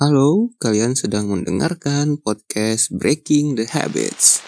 [0.00, 4.40] Halo, kalian sedang mendengarkan podcast Breaking the Habits.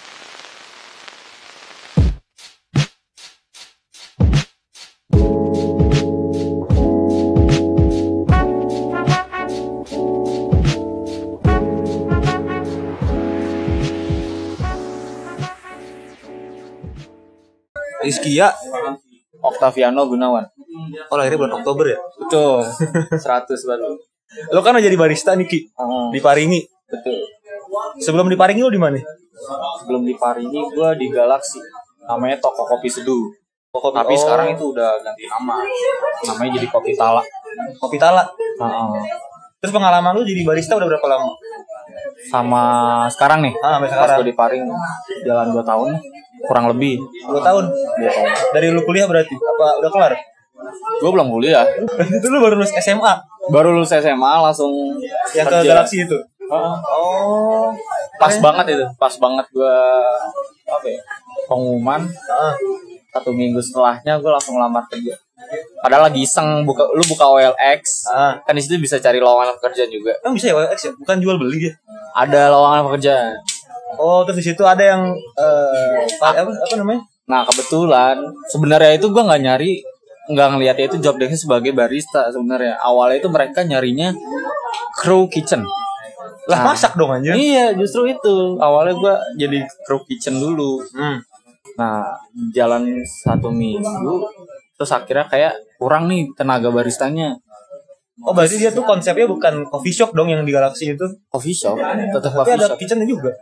[18.00, 18.56] Rizkia
[19.44, 20.48] Octaviano Gunawan.
[21.12, 22.00] Oh lahirnya bulan Oktober ya?
[22.16, 22.64] Betul.
[23.12, 24.11] 100 baru.
[24.50, 27.16] Lo kan udah jadi barista nih Ki Ah, Di Paringi betul.
[27.98, 29.00] Sebelum di Paringi lo di mana?
[29.80, 31.60] Sebelum di Paringi gue di Galaxy.
[32.02, 33.32] Namanya toko kopi seduh.
[33.72, 35.56] Kopi, Tapi oh, sekarang itu udah ganti nama.
[36.28, 37.22] Namanya jadi Kopi Tala.
[37.78, 38.28] Kopi Tala
[38.60, 38.92] Ah,
[39.58, 41.32] Terus pengalaman lu jadi barista udah berapa lama?
[42.22, 42.62] sama
[43.10, 43.54] sekarang nih.
[43.58, 44.64] Ah, sampai Pas sekarang gue di Paring
[45.24, 45.88] jalan 2 tahun
[46.42, 46.98] kurang lebih.
[47.26, 48.30] Dua tahun Dua tahun.
[48.54, 49.34] Dari lu kuliah berarti?
[49.34, 50.12] Apa udah kelar?
[50.98, 51.64] Gue belum kuliah.
[52.08, 53.14] itu lu baru lulus SMA
[53.48, 54.70] Baru lulus SMA langsung
[55.32, 55.68] Yang ke kerja.
[55.68, 56.18] Galaxy itu?
[56.48, 57.72] Oh
[58.14, 58.84] pas banget itu.
[58.96, 59.76] Pas banget gue
[60.64, 61.00] apa ya?
[61.44, 62.54] Pengumuman ah.
[63.10, 65.12] satu minggu setelahnya gue langsung lamar kerja
[65.78, 68.40] padahal lagi iseng buka lu buka OLX Ah.
[68.40, 70.92] kan di situ bisa cari lowongan pekerjaan juga Emang bisa ya OLX ya?
[70.94, 71.74] Bukan jual beli dia
[72.14, 73.36] ada lowongan pekerjaan
[73.94, 75.02] Oh terus di situ ada yang
[75.34, 77.02] eh pa- apa, apa namanya?
[77.22, 78.16] nah kebetulan
[78.48, 79.72] sebenarnya itu gue nggak nyari
[80.30, 82.78] nggak ngeliatnya itu job desk sebagai barista sebenarnya.
[82.78, 84.14] Awalnya itu mereka nyarinya
[84.94, 85.66] crew kitchen.
[86.46, 86.74] Lah Nah.
[86.74, 87.34] masak dong anjir.
[87.34, 88.58] Iya justru itu.
[88.58, 90.82] Awalnya gue jadi crew kitchen dulu.
[90.94, 91.18] Hmm.
[91.72, 92.04] nah
[92.52, 94.28] jalan satu minggu
[94.76, 97.32] terus akhirnya kayak kurang nih tenaga baristanya.
[98.20, 101.06] Oh berarti dia tuh konsepnya bukan coffee shop dong yang di Galaxy itu?
[101.32, 102.76] Coffee shop tetap Tapi coffee ada shop.
[102.76, 103.32] kitchennya juga.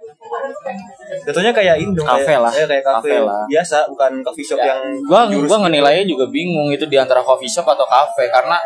[1.27, 1.77] Jatuhnya kayak.
[1.97, 2.53] Cafe kayak, lah.
[2.53, 3.43] Kayak, kayak cafe, Cafe lah.
[3.49, 4.81] biasa, bukan coffee shop Ya, yang.
[5.09, 5.57] gua gua gitu.
[5.67, 8.61] ngenilainya juga bingung itu di antara coffee shop atau cafe karena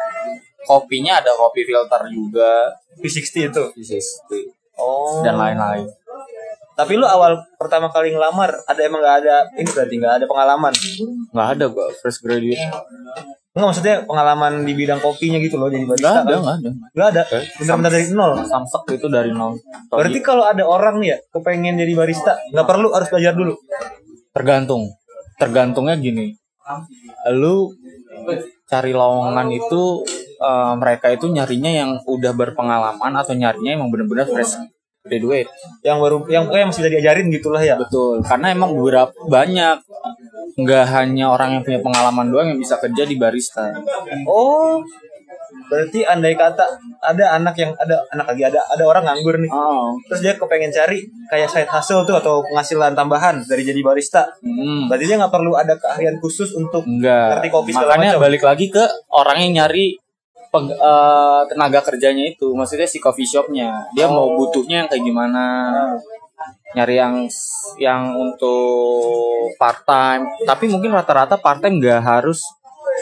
[0.64, 3.64] kopinya ada kopi filter juga V60 itu.
[4.74, 5.22] Oh.
[5.22, 5.86] dan lain-lain.
[6.74, 10.74] Tapi lu awal pertama kali ngelamar, ada emang nggak ada ini berarti nggak ada pengalaman.
[11.30, 12.58] nggak ada gua fresh graduate.
[13.54, 16.10] Enggak maksudnya pengalaman di bidang kopinya gitu loh jadi Nggak barista.
[16.10, 16.40] ada, kan?
[16.42, 16.70] nggak ada.
[16.90, 17.22] Nggak ada.
[17.54, 18.32] Benar-benar dari nol.
[18.42, 19.52] Samsek itu dari nol.
[19.88, 23.54] Berarti kalau ada orang nih ya kepengen jadi barista, nggak perlu harus belajar dulu.
[24.34, 24.90] tergantung.
[25.38, 26.34] Tergantungnya gini.
[27.30, 27.70] Lu
[28.66, 30.02] cari lowongan itu
[30.42, 34.58] eh, mereka itu nyarinya yang udah berpengalaman atau nyarinya emang bener-bener fresh
[35.04, 35.46] graduate.
[35.86, 37.76] Yang baru, yang pokoknya masih bisa diajarin gitulah ya.
[37.78, 39.78] Betul, karena emang beberapa banyak
[40.54, 43.74] nggak hanya orang yang punya pengalaman doang yang bisa kerja di barista.
[44.24, 44.78] Oh.
[45.64, 46.60] Berarti andai kata
[47.00, 49.48] ada anak yang ada anak lagi ada ada orang nganggur nih.
[49.48, 54.28] Oh, terus dia kepengen cari kayak side hustle tuh atau penghasilan tambahan dari jadi barista
[54.40, 57.38] hmm, berarti dia nggak perlu ada keahlian khusus untuk enggak.
[57.38, 58.22] Ngerti kopi segala Makanya macam.
[58.22, 59.86] balik lagi ke orang yang nyari
[60.52, 63.88] peg- eh, tenaga kerjanya itu, maksudnya si coffee shopnya.
[63.96, 64.36] Dia mau Oh.
[64.36, 65.44] butuhnya yang kayak gimana?
[66.74, 67.14] Nyari yang
[67.78, 70.28] yang untuk part time.
[70.44, 72.40] Tapi mungkin rata-rata part time nggak harus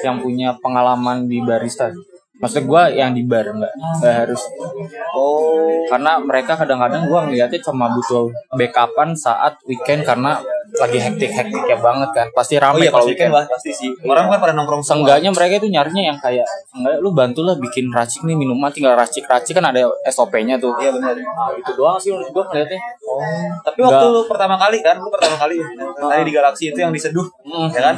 [0.02, 1.90] yang punya pengalaman di barista.
[2.42, 4.42] Maksudnya gue yang di bar nggak nggak harus
[5.14, 12.10] oh karena mereka kadang-kadang gua ngeliatnya cuma butuh backupan saat weekend karena lagi hektik-hektiknya banget
[12.16, 12.26] kan.
[12.32, 13.32] Pasti oh ramai iya pas kalau weekend.
[13.32, 13.90] lah pasti sih.
[14.08, 15.04] Orang kan pada nongkrong semua.
[15.04, 19.52] Seenggaknya mereka itu nyarinya yang kayak Seenggaknya lu bantulah bikin racik nih minuman tinggal racik-racik.
[19.52, 20.72] Kan ada SOP-nya tuh.
[20.80, 21.12] Iya benar.
[21.12, 22.80] Nah itu doang sih menurut gua ngeliatnya.
[23.04, 23.20] Oh.
[23.60, 25.60] Tapi waktu lu pertama kali kan lu pertama kali
[26.08, 27.68] tadi di galaksi itu yang diseduh Hmm.
[27.68, 27.96] ya kan?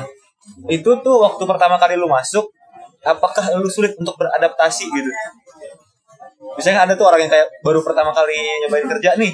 [0.66, 2.50] Itu tuh waktu pertama kali lu masuk
[3.06, 5.10] apakah lu sulit untuk beradaptasi gitu?
[6.54, 8.34] Biasanya ada tuh orang yang kayak baru pertama kali
[8.66, 9.32] nyobain kerja nih.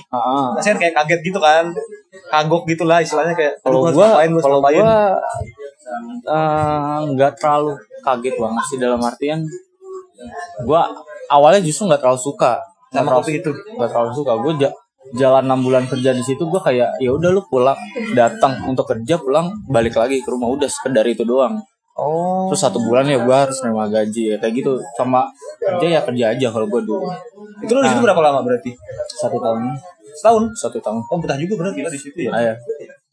[0.56, 1.72] Pasti kan kayak kaget gitu kan
[2.10, 4.94] Kagok gitu lah istilahnya kayak kalau "Aduh, gua ngapain, gua kalau ngapain." gua
[6.26, 7.72] eh, nggak terlalu
[8.02, 9.40] kaget banget sih dalam artian
[10.66, 10.90] gua
[11.30, 12.58] awalnya justru nggak terlalu suka.
[12.90, 13.50] Nggak Sama kopi itu?
[13.54, 14.32] gak terlalu suka.
[14.42, 14.52] Gue
[15.14, 17.78] jalan enam bulan kerja di situ gue kayak ya udah lu pulang
[18.14, 20.50] datang untuk kerja pulang balik lagi ke rumah.
[20.50, 21.62] Udah sekedar itu doang.
[21.94, 22.50] Oh.
[22.50, 24.82] Terus satu bulan ya gue harus nerima gaji ya kayak gitu.
[24.98, 25.30] Sama
[25.62, 27.06] kerja ya kerja aja kalau gue dulu.
[27.62, 28.74] Itu lu di situ berapa lama berarti?
[29.20, 29.76] satu tahun
[30.16, 30.42] Setahun?
[30.56, 31.00] satu tahun.
[31.08, 32.32] Oh betah juga berarti lah di situ ya?
[32.34, 32.56] Ayah.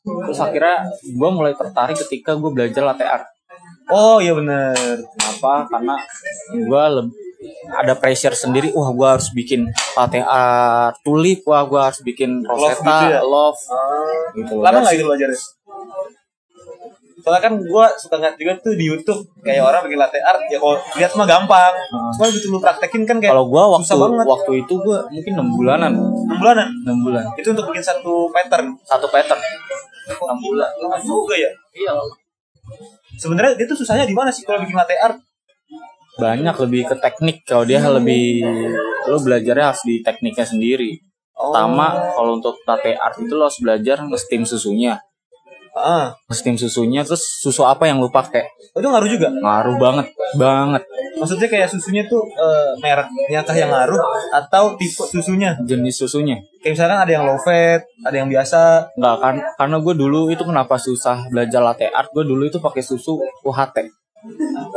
[0.08, 3.28] terus akhirnya gue mulai tertarik ketika gue belajar latte art
[3.88, 4.76] Oh iya bener.
[5.16, 5.64] Kenapa?
[5.72, 5.96] Karena
[6.52, 6.84] gue
[7.72, 8.76] ada pressure sendiri.
[8.76, 13.22] Wah gue harus bikin latte art tulip wah gue harus bikin rosetta gitu ya?
[13.24, 13.60] love.
[13.72, 14.54] Ah, gitu.
[14.60, 15.40] Lama Dan gak itu belajarnya?
[17.28, 20.64] Soalnya kan gue suka ngeliat juga tuh di Youtube Kayak orang bikin latte art Ya
[20.64, 21.76] kalau lihat mah gampang.
[22.16, 24.26] Cuma gitu lu praktekin kan kayak Kalau gua waktu susah banget.
[24.32, 26.68] waktu itu gua mungkin enam bulanan, 6 bulanan?
[26.88, 27.24] Enam bulan.
[27.36, 28.80] Itu untuk bikin satu pattern.
[28.88, 29.44] Satu pattern.
[30.24, 31.52] Oh gila Lama juga ya?
[31.76, 31.92] Iya.
[33.20, 35.20] Sebenarnya dia tuh susahnya di mana sih kalau bikin latte art?
[36.18, 37.46] banyak lebih ke teknik.
[37.46, 38.42] Kalau dia lebih
[39.06, 40.98] lu belajarnya harus di tekniknya sendiri.
[41.38, 41.54] Oh.
[41.54, 44.98] pertama kalau untuk latte art itu lo harus belajar nge-steam susunya
[45.78, 48.44] Ah, nge-steam susunya terus susu apa yang lu pakai
[48.74, 49.30] itu ngaruh juga.
[49.30, 50.84] ngaruh banget banget
[51.18, 53.98] Maksudnya kayak susunya tuh eh, mereknya kah yang ngaruh
[54.34, 55.58] atau tipe susunya?
[55.64, 58.92] jenis susunya Kayak misalkan ada yang low fat, ada yang biasa.
[58.94, 62.82] Nggak kan karena gue dulu itu kenapa susah belajar latte art gue dulu itu pakai
[62.82, 63.78] susu UHT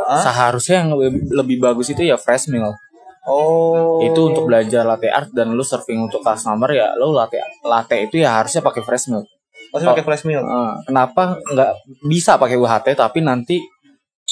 [0.01, 0.21] Ah?
[0.21, 2.77] seharusnya yang lebih, lebih bagus itu ya fresh milk
[3.21, 4.01] Oh.
[4.01, 8.17] itu untuk belajar latte art dan lu serving untuk customer ya lu latte latte itu
[8.17, 9.29] ya harusnya pakai fresh milk
[9.71, 10.43] Maksudnya pakai flash meal.
[10.43, 11.71] Eh, kenapa nggak
[12.05, 13.57] bisa pakai UHT tapi nanti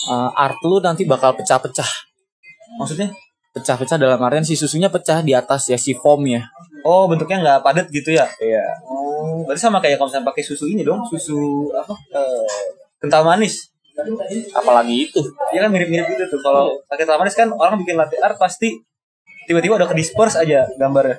[0.04, 1.88] eh, art lu nanti bakal pecah-pecah
[2.76, 3.10] Maksudnya?
[3.48, 6.46] pecah-pecah dalam artian si susunya pecah di atas ya si foamnya
[6.80, 8.22] Oh, bentuknya nggak padat gitu ya?
[8.38, 11.38] iya Oh, berarti sama kayak kalau misalnya pakai susu ini dong, susu
[11.72, 11.90] apa?
[12.12, 12.46] Eh,
[12.98, 13.66] kental manis.
[14.54, 15.18] apalagi itu
[15.50, 16.40] Ya kan mirip-mirip gitu tuh.
[16.40, 18.78] Kalau pakai kental manis kan orang bikin latte art pasti
[19.44, 21.18] tiba-tiba udah ke disperse aja gambarnya.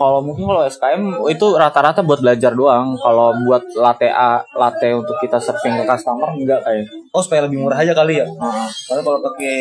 [0.00, 5.12] Kalau mungkin kalau SKM itu rata-rata buat belajar doang kalau buat latte A, latte untuk
[5.18, 8.26] kita serving ke customer enggak kayak Oh, supaya lebih murah aja kali ya.
[8.86, 9.58] Karena kalau pakai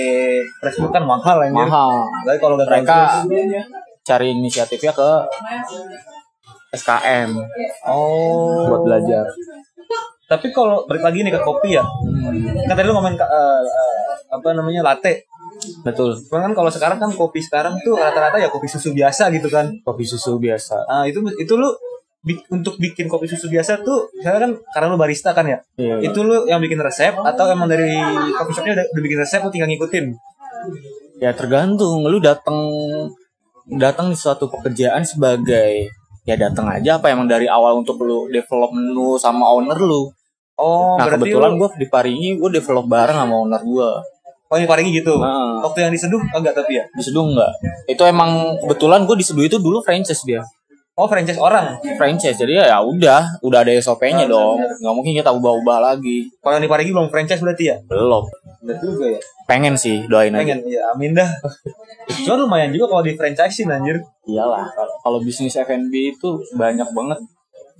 [0.77, 1.59] milk kan mahal anjir.
[1.59, 1.91] mahal
[2.23, 3.65] Lagi kalau mereka terlalu-
[3.99, 5.09] cari inisiatifnya ke
[6.71, 7.29] SKM
[7.83, 8.69] Oh.
[8.69, 9.25] buat belajar
[10.23, 11.81] Tapi kalau balik lagi nih ke kopi ya.
[12.63, 13.61] Kan tadi lu ngomongin eh,
[14.29, 15.25] apa namanya latte.
[15.81, 19.47] Betul Cuman kan kalau sekarang kan kopi sekarang tuh rata-rata ya kopi susu biasa gitu
[19.47, 19.69] kan.
[19.81, 21.69] kopi susu biasa Ah itu itu lu
[22.19, 25.59] bi- untuk bikin kopi susu biasa tuh misalnya kan karena lu barista kan ya.
[25.75, 26.03] Iya.
[26.03, 27.95] Itu lu yang bikin resep atau emang dari
[28.33, 30.05] coffee shopnya udah, udah bikin resep lu tinggal ngikutin.
[31.17, 32.55] ya tergantung lu datang
[33.69, 35.87] datang di suatu pekerjaan sebagai
[36.23, 40.09] ya datang aja apa emang dari awal untuk lu develop menu sama owner lu
[40.59, 43.89] Oh, nah kebetulan lu, gue di Paringi gue develop bareng sama owner gue
[44.49, 45.13] oh ini paringi gitu.
[45.15, 46.85] nah, Waktu yang diseduh enggak tapi ya.
[46.91, 47.51] diseduh enggak
[47.85, 50.41] itu emang kebetulan gue diseduh itu dulu franchise dia
[50.93, 51.79] Oh, franchise orang.
[51.95, 56.59] franchise jadi ya ya udah udah ada SOP-nya dong nggak mungkin kita ubah-ubah lagi Kalau
[56.59, 57.79] yang di Parigi belum franchise berarti ya?
[57.81, 58.27] belum
[58.59, 59.19] Benar juga ya.
[59.47, 61.31] pengen sih doain aja Pengen ya, amin dah.
[62.19, 64.03] Cuman lumayan juga kalau di franchisein anjir.
[64.25, 64.67] iyalah
[64.99, 67.19] kalau bisnis F&B itu banyak banget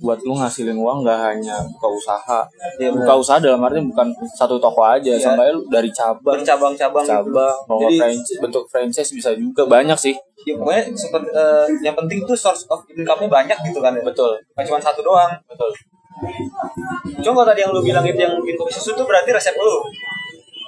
[0.00, 2.40] buat lu ngasilin uang nggak hanya buka usaha
[2.76, 5.20] Iya, buka usaha dalam arti bukan satu toko aja Iya.
[5.22, 7.12] sampai lu dari cabang Bercabang-cabang gitu.
[7.12, 11.92] cabang mau Jadi- franchise bentuk franchise bisa juga banyak sih Ya, pokoknya seperti eh, yang
[11.94, 14.00] penting tuh source of income-nya banyak gitu kan ya.
[14.00, 15.28] betul Bukan cuma satu doang.
[15.44, 15.68] betul
[17.20, 19.72] Cuma tadi yang lu bilang itu yang bikin kopi susu tuh berarti resep lu.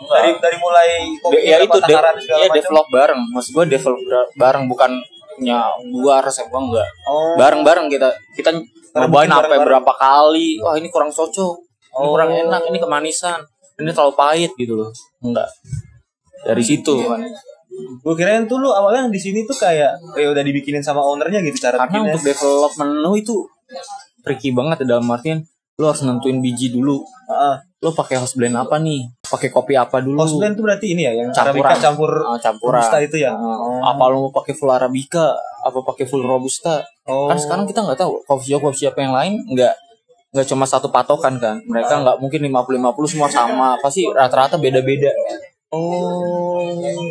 [0.03, 0.89] Dari dari mulai
[1.19, 1.95] kopi ya itu de
[2.35, 4.93] ya develop bareng maksud gua develop ba- bareng bukan
[5.33, 7.33] punya gua resep gua enggak Oh.
[7.35, 8.51] bareng-bareng kita kita
[8.95, 9.65] apa bareng-bareng.
[9.65, 12.13] berapa kali wah ini kurang cocok ini Oh.
[12.13, 13.41] kurang enak ini kemanisan
[13.75, 14.89] ini terlalu pahit gitu loh
[15.21, 15.49] enggak
[16.43, 16.97] dari situ
[17.99, 21.57] Gue kirain tuh lu awalnya di sini tuh kayak ya udah dibikinin sama ownernya gitu
[21.59, 22.11] cara karena bikinnya.
[22.11, 23.35] untuk develop menu itu
[24.21, 25.41] tricky banget ya dalam artian
[25.75, 27.57] lu harus nentuin biji dulu Heeh.
[27.79, 31.03] lu pakai house blend apa nih pakai kopi apa dulu House blend tuh berarti ini
[31.03, 31.65] ya yang Campuran.
[31.65, 33.31] Arabica campur Ah, campuran robusta itu ya.
[33.33, 37.27] Ah, apa lu mau pakai full arabica apa pakai full robusta Oh.
[37.27, 39.75] kan sekarang kita nggak tahu coffee shop coffee shop yang lain nggak
[40.33, 45.11] nggak cuma satu patokan kan mereka nggak mungkin 50 50 semua sama pasti rata-rata beda-beda
[45.73, 46.61] Oh,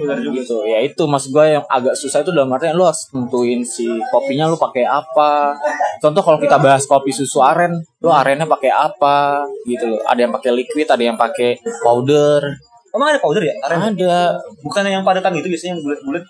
[0.05, 0.45] benar juga.
[0.45, 3.89] gitu ya itu mas gue yang agak susah itu dalam artian lu harus tentuin si
[4.13, 5.57] kopinya lu pakai apa
[5.97, 7.73] contoh kalau kita bahas kopi susu aren
[8.05, 12.53] lu arennya pakai apa gitu loh ada yang pakai liquid ada yang pakai powder
[12.91, 13.55] Emang ada powder ya?
[13.65, 13.95] Aren?
[13.95, 16.23] ada Bukan yang padatan gitu biasanya yang bulat-bulat.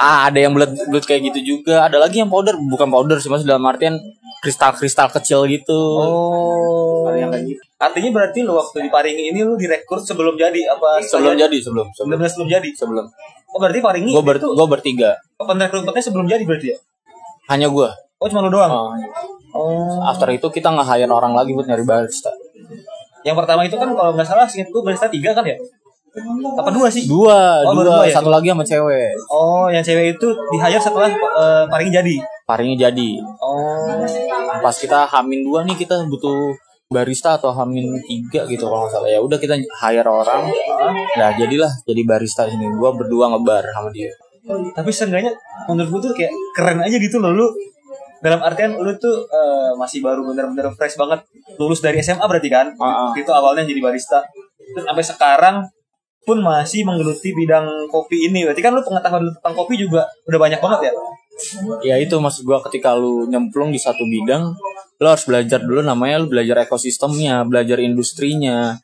[0.00, 3.28] Ah ada yang bulat bulat kayak gitu juga ada lagi yang powder bukan powder sih
[3.28, 4.00] mas dalam artian
[4.40, 7.04] kristal kristal kecil gitu Oh.
[7.06, 10.68] ada yang kayak gitu Artinya berarti lu waktu di Paringi ini lu direkrut sebelum jadi
[10.68, 11.00] apa?
[11.00, 12.68] sebelum jadi sebelum sebelum sebelum jadi.
[12.72, 13.06] sebelum
[13.50, 16.78] Oh berarti Paringi gue ber gue bertiga perekrutmennya sebelum jadi berarti ya?
[17.48, 17.88] hanya gue
[18.20, 18.68] Oh cuma lu doang.
[18.68, 18.92] Oh,
[19.50, 19.98] Oh.
[20.06, 22.30] after itu kita nggak hire orang lagi buat nyari barista
[23.20, 25.56] Yang pertama itu kan kalau nggak salah singkat gue barista tiga kan ya?
[26.56, 27.06] Apa dua sih?
[27.06, 28.12] dua Oh, dua dua ya?
[28.12, 32.14] satu lagi sama cewek Oh, yang cewek itu di hire setelah eh, Paringi jadi.
[32.42, 34.02] parinya jadi Oh.
[34.58, 36.50] pas kita hamin dua nih kita butuh
[36.88, 40.50] barista atau hamin tiga gitu kalau nggak salah ya udah kita hire orang
[41.14, 44.10] nah jadilah jadi barista ini gua berdua ngebar sama dia
[44.74, 45.30] Tapi seenggaknya
[45.64, 47.46] menurut gue tuh kayak keren aja gitu loh lu.
[48.18, 51.22] Dalam artian lu tuh eh, masih baru bener-bener fresh banget
[51.54, 52.72] lulus dari SMA berarti kan?
[52.76, 53.10] Ah, ah.
[53.12, 54.24] Itu awalnya jadi barista.
[54.66, 55.56] Terus sampai sekarang
[56.22, 58.44] pun masih menggeluti bidang kopi ini.
[58.44, 60.92] Berarti kan lu pengetahuan tentang kopi juga udah banyak banget ya?
[61.80, 64.52] ya itu maksud gua ketika lu nyemplung di satu bidang
[65.00, 68.76] lu harus belajar dulu namanya lu belajar ekosistemnya belajar industrinya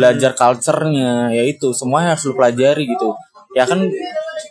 [0.00, 3.12] belajar culture-nya ya itu semuanya harus lu pelajari gitu
[3.52, 3.84] ya kan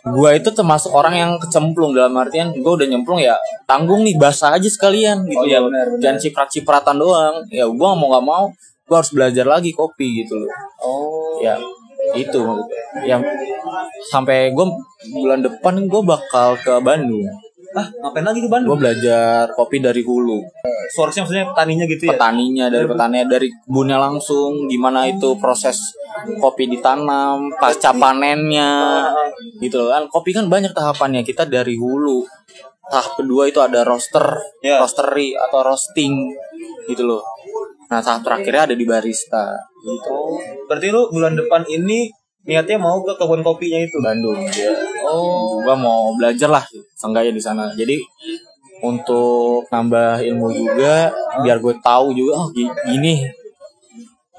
[0.06, 3.34] gua itu termasuk orang yang kecemplung dalam artian gua udah nyemplung ya
[3.66, 5.98] tanggung nih basah aja sekalian gitu Oh, ya benar, benar.
[5.98, 8.44] jangan ciprat-cipratan doang ya gua mau nggak mau
[8.86, 11.42] gua harus belajar lagi kopi gitu loh Oh.
[11.42, 11.58] ya
[12.12, 12.42] itu
[13.06, 13.22] yang
[14.10, 14.66] sampai gue
[15.14, 17.24] bulan depan gue bakal ke Bandung.
[17.72, 18.76] Ah, ngapain lagi ke gue Bandung?
[18.76, 20.44] belajar kopi dari hulu.
[20.92, 22.10] Source-nya maksudnya petaninya gitu ya?
[22.12, 25.80] petaninya dari petaninya dari kebunnya langsung gimana itu proses
[26.36, 29.08] kopi ditanam pasca panennya.
[29.56, 30.04] Gitu loh kan.
[30.12, 31.24] Kopi kan banyak tahapannya.
[31.24, 32.20] Kita dari hulu.
[32.92, 34.76] Tahap kedua itu ada roaster Ya.
[34.84, 36.28] roastery atau roasting.
[36.84, 37.24] Gitu loh.
[37.88, 40.18] Nah tahap terakhirnya ada di barista gitu.
[40.66, 42.08] Berarti lu bulan depan ini
[42.42, 43.96] niatnya mau ke kebun kopinya itu?
[44.02, 44.38] Bandung.
[44.50, 44.72] Ya
[45.06, 46.64] Oh, gua mau belajar lah
[46.96, 47.64] seenggaknya di sana.
[47.74, 47.98] Jadi
[48.82, 51.10] untuk nambah ilmu juga
[51.42, 53.14] biar gue tahu juga oh gi- gini.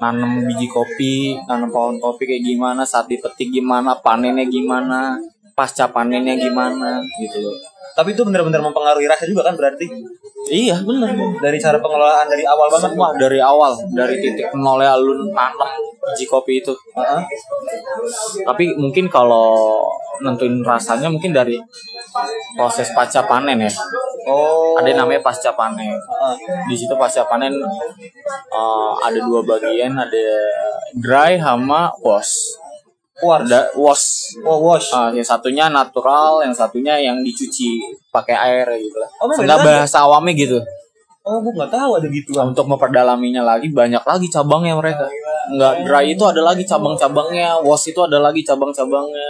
[0.02, 5.16] Nanam biji kopi nanam pohon kopi kayak gimana saat dipetik gimana panennya gimana
[5.54, 7.56] pasca panennya gimana gitu loh
[7.94, 9.86] tapi itu benar-benar mempengaruhi rasa juga kan berarti
[10.50, 12.90] iya bener dari cara pengelolaan dari awal banget.
[12.90, 15.70] semua dari awal dari titik nolnya lu nanam
[16.04, 17.22] biji kopi itu Heeh.
[18.44, 19.80] tapi mungkin kalau
[20.20, 21.56] nentuin rasanya mungkin dari
[22.58, 23.72] proses pasca panen ya
[24.24, 24.72] Oh.
[24.80, 26.34] ada namanya pasca panen Heeh.
[26.64, 30.26] di situ pasca panen eh, ada dua bagian ada
[30.96, 32.56] dry sama wash
[33.22, 34.90] Ada wash Oh, wash.
[34.90, 37.78] Ah, yang satunya natural yang satunya yang dicuci
[38.10, 39.64] pakai air gitu lah Oh, beda lagi?
[39.66, 40.58] bahasa awamnya gitu
[41.24, 42.36] Oh, gua nggak tahu ada gitu.
[42.36, 45.08] Nah, untuk memperdalaminya lagi banyak lagi cabangnya mereka
[45.56, 49.28] nggak dry itu ada lagi cabang-cabangnya wash itu ada lagi cabang-cabangnya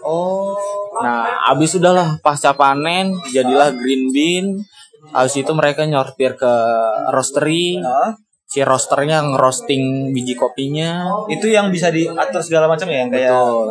[0.00, 0.54] Oh.
[1.02, 4.46] Nah, abis udahlah pasca panen jadilah green bean.
[5.10, 6.52] Habis itu mereka nyortir ke
[7.10, 7.82] roastery.
[7.82, 8.14] Nah,
[8.46, 11.02] Si roasternya ngerosting biji kopinya.
[11.26, 13.66] itu yang bisa diatur segala macam ya yang kayak Betul.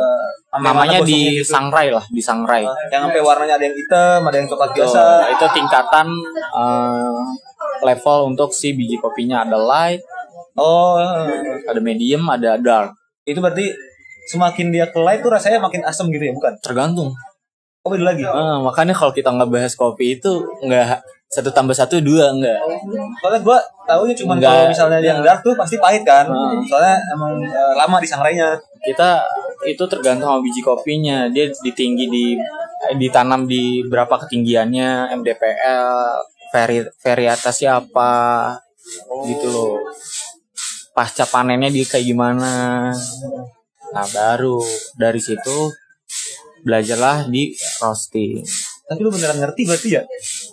[0.51, 1.48] sampai Namanya di gitu.
[1.48, 2.63] sangrai lah, di sangrai.
[2.63, 5.00] Eh, yang sampai warnanya ada yang hitam, ada yang coklat biasa.
[5.00, 6.08] Nah, itu tingkatan
[6.53, 7.20] eh,
[7.82, 10.03] level untuk si biji kopinya ada light,
[10.55, 10.96] Oh,
[11.65, 12.96] ada medium, ada dark.
[13.24, 13.72] itu berarti
[14.27, 16.55] semakin dia ke light tuh rasanya makin asam gitu ya, bukan?
[16.62, 17.12] Tergantung.
[17.82, 18.24] Oh, beda lagi.
[18.24, 21.03] Eh, makanya kalau kita ngebahas kopi itu nggak
[21.36, 22.56] satu tambah satu dua enggak.
[23.20, 25.36] Soalnya gua tahunya cuma kalau misalnya yang ya.
[25.36, 26.24] dark tuh pasti pahit kan.
[26.32, 26.63] Hmm.
[26.63, 28.56] Soalnya emang eh, lama di sangrainya.
[28.86, 29.18] kita
[29.65, 32.38] itu tergantung sama biji kopinya dia ditinggi di
[32.86, 35.89] eh, ditanam di berapa ketinggiannya MDPL
[36.54, 38.13] vari varietasnya apa
[39.25, 39.82] gitu loh
[40.94, 42.94] pasca panennya dia kayak gimana
[43.89, 44.62] nah baru
[44.94, 45.74] dari situ
[46.62, 48.46] belajarlah di roasting
[48.86, 50.04] Tapi lu beneran ngerti berarti ya?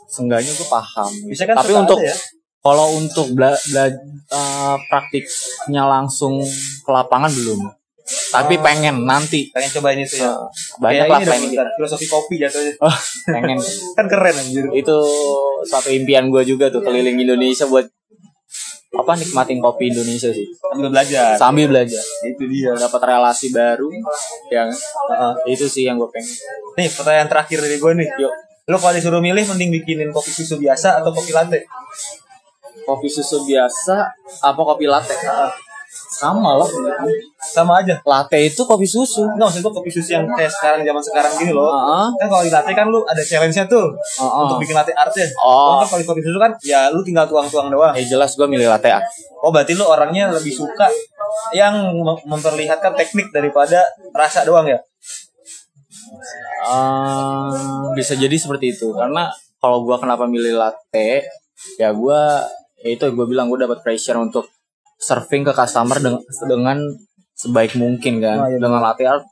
[0.06, 2.12] seenggaknya gue paham Bisa kan tapi untuk ya?
[2.58, 3.96] kalau untuk bela, bela-
[4.28, 6.40] eh, praktiknya langsung
[6.78, 7.60] ke lapangan belum
[8.28, 8.60] tapi Oh.
[8.60, 10.34] pengen nanti Pengen cobain itu ya.
[10.76, 12.74] banyak Kayak lah pengen filosofi kopi jatuhnya.
[12.78, 13.56] Oh, pengen
[13.96, 14.66] Kan keren anjir.
[14.74, 14.96] itu
[15.64, 17.86] satu impian gue juga tuh keliling Indonesia buat
[18.92, 21.32] apa nikmatin kopi Indonesia sih Sambil belajar.
[21.34, 22.72] sambil belajar itu dia.
[22.72, 23.88] dapat relasi baru
[24.48, 25.32] yang Heeh.
[25.48, 26.28] itu sih yang gue pengen
[26.74, 28.08] Nih, pertanyaan terakhir dari gue nih.
[28.18, 28.32] yuk
[28.62, 31.64] Lu kalau disuruh milih mending bikinin kopi susu biasa atau kopi latte?
[32.82, 34.06] kopi susu biasa
[34.40, 35.14] apa kopi latte
[35.92, 36.68] sama lah
[37.42, 38.00] Sama aja.
[38.02, 41.52] latte itu kopi susu Enggak maksud gue kopi susu yang kayak sekarang zaman sekarang gini
[41.52, 41.68] loh.
[41.68, 42.06] Heeh.
[42.16, 43.92] Kan kalau di latte kan lu ada challenge-nya tuh.
[43.92, 44.40] Heeh.
[44.44, 45.26] Untuk bikin latte artnya.
[45.36, 45.80] Oh.
[45.80, 47.92] Kalau kan kalau kopi susu kan ya lu tinggal tuang-tuang doang.
[47.92, 49.04] eh jelas gue milih latte art
[49.42, 50.86] Oh berarti lu orangnya lebih suka
[51.52, 53.82] yang mem- memperlihatkan teknik daripada
[54.12, 54.78] rasa doang ya?
[56.62, 57.52] Eh,
[57.92, 61.26] bisa jadi seperti itu karena kalau gua kenapa milih latte
[61.74, 62.46] ya gua
[62.78, 64.46] ya itu gue bilang gue dapat pressure untuk
[65.02, 66.78] serving ke customer dengan, dengan
[67.34, 68.38] sebaik mungkin kan.
[68.38, 69.26] Oh, iya, dengan latte art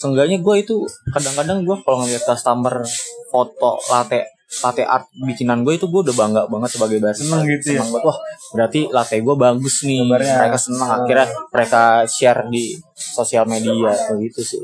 [0.00, 0.76] seenggaknya gue itu
[1.12, 2.82] kadang-kadang gue kalau ngeliat customer
[3.28, 7.24] foto latte latte art bikinan gue itu gue udah bangga banget sebagai barista.
[7.24, 7.80] Seneng gitu ya?
[7.82, 8.06] Seneng banget.
[8.06, 8.18] wah
[8.54, 9.98] berarti latte gue bagus nih.
[10.04, 10.34] Gambarnya.
[10.38, 12.64] mereka senang akhirnya mereka share di
[12.94, 13.92] sosial media.
[13.92, 14.62] Kayak gitu sih